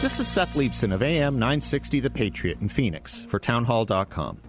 [0.00, 4.40] This is Seth Leibsohn of AM 960 The Patriot in Phoenix for townhall.com.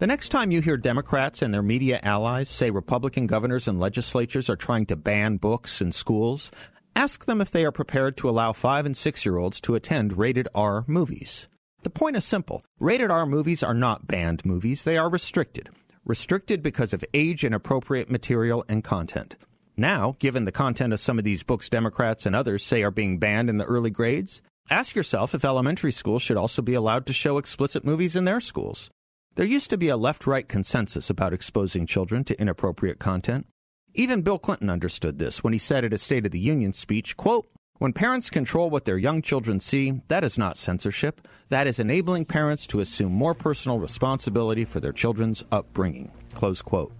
[0.00, 4.50] The next time you hear Democrats and their media allies say Republican governors and legislatures
[4.50, 6.50] are trying to ban books in schools,
[6.96, 10.18] ask them if they are prepared to allow 5 and 6 year olds to attend
[10.18, 11.46] rated R movies.
[11.84, 15.68] The point is simple rated R movies are not banned movies, they are restricted.
[16.04, 19.36] Restricted because of age inappropriate material and content.
[19.76, 23.20] Now, given the content of some of these books Democrats and others say are being
[23.20, 27.12] banned in the early grades, Ask yourself if elementary schools should also be allowed to
[27.12, 28.90] show explicit movies in their schools.
[29.36, 33.46] There used to be a left right consensus about exposing children to inappropriate content.
[33.94, 37.16] Even Bill Clinton understood this when he said at a State of the Union speech,
[37.16, 37.46] quote,
[37.78, 41.28] when parents control what their young children see, that is not censorship.
[41.50, 46.10] That is enabling parents to assume more personal responsibility for their children's upbringing.
[46.34, 46.92] Close quote.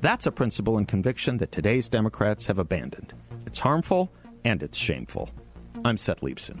[0.00, 3.12] That's a principle and conviction that today's Democrats have abandoned.
[3.46, 4.10] It's harmful
[4.44, 5.28] and it's shameful.
[5.84, 6.60] I'm Seth Leibsohn.